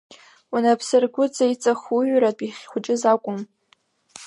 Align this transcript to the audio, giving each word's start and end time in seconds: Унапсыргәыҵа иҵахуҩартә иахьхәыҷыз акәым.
Унапсыргәыҵа 0.53 1.45
иҵахуҩартә 1.53 2.43
иахьхәыҷыз 2.45 3.01
акәым. 3.13 3.39